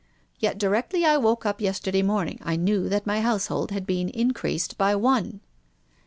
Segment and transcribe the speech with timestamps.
[0.39, 4.33] Yet directly I woke up yesterday morning I knew that my household had been in
[4.33, 5.41] creased by one."